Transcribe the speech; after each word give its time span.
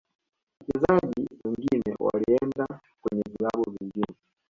wachezaji 0.61 1.27
wengine 1.45 1.95
walienda 1.99 2.67
kwenye 3.01 3.21
vilabu 3.37 3.71
vingine 3.79 4.15